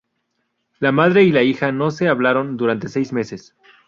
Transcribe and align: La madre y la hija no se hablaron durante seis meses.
La 0.79 0.91
madre 0.91 1.23
y 1.25 1.31
la 1.31 1.43
hija 1.43 1.71
no 1.71 1.91
se 1.91 2.07
hablaron 2.07 2.57
durante 2.57 2.89
seis 2.89 3.13
meses. 3.13 3.53